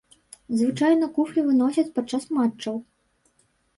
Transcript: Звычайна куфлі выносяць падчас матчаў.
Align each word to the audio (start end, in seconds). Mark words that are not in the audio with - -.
Звычайна 0.61 1.09
куфлі 1.19 1.43
выносяць 1.49 1.91
падчас 1.99 2.23
матчаў. 2.39 2.75